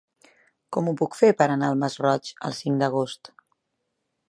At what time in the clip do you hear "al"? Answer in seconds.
1.73-1.77